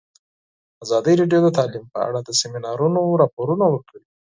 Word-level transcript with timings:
ازادي 0.83 1.13
راډیو 1.19 1.41
د 1.43 1.47
تعلیم 1.57 1.85
په 1.93 1.99
اړه 2.07 2.19
د 2.23 2.29
سیمینارونو 2.41 3.01
راپورونه 3.21 3.65
ورکړي. 3.69 4.03